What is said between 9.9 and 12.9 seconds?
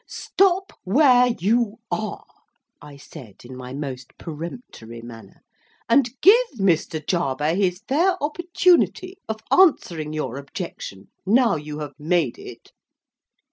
your objection now you have made it."